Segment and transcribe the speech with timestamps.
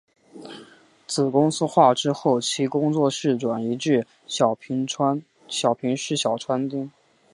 [1.05, 4.81] 子公司化之后其工作室转移至小平
[5.95, 6.91] 市小川町。